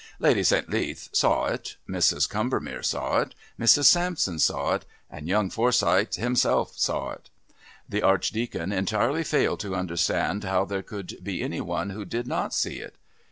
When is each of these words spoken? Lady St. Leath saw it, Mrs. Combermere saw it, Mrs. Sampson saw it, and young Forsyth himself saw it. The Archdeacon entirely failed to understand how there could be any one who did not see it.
Lady 0.17 0.41
St. 0.43 0.67
Leath 0.67 1.09
saw 1.13 1.45
it, 1.45 1.75
Mrs. 1.87 2.27
Combermere 2.27 2.81
saw 2.81 3.19
it, 3.19 3.35
Mrs. 3.59 3.85
Sampson 3.85 4.39
saw 4.39 4.73
it, 4.73 4.83
and 5.11 5.27
young 5.27 5.51
Forsyth 5.51 6.15
himself 6.15 6.73
saw 6.75 7.11
it. 7.11 7.29
The 7.87 8.01
Archdeacon 8.01 8.71
entirely 8.71 9.23
failed 9.23 9.59
to 9.59 9.75
understand 9.75 10.43
how 10.43 10.65
there 10.65 10.81
could 10.81 11.19
be 11.23 11.43
any 11.43 11.61
one 11.61 11.91
who 11.91 12.03
did 12.03 12.25
not 12.25 12.51
see 12.51 12.77
it. 12.79 12.95